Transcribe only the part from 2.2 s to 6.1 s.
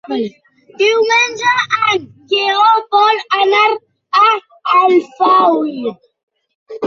Lleó vol anar a Alfauir.